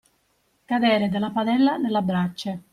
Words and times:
Cadere 0.65 1.09
dalla 1.09 1.29
padella 1.29 1.77
nella 1.77 2.01
brace. 2.01 2.63